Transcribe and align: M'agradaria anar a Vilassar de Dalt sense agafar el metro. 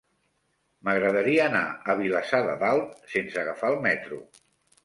M'agradaria 0.87 1.43
anar 1.49 1.61
a 1.93 1.97
Vilassar 2.01 2.39
de 2.49 2.57
Dalt 2.65 2.99
sense 3.15 3.41
agafar 3.45 3.71
el 3.75 3.81
metro. 3.89 4.23